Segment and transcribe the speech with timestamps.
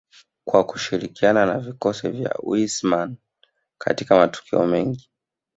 [0.45, 3.15] kwa kushirikiana na vikosi vya Wissmann
[3.77, 5.09] katika matukio mengi